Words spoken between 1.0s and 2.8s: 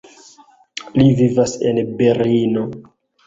vivas en Berlino.